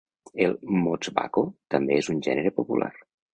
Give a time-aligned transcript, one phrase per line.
[0.45, 1.43] El motswako
[1.75, 2.91] també és un gènere popular.